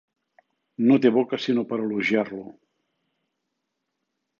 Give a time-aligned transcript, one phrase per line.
[0.87, 2.43] No té boca sinó per a elogiar-lo!